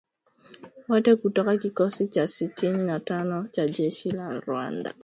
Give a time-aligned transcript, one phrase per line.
[0.89, 4.93] Wote kutoka kikosi cha sitini na tano cha jeshi la Rwanda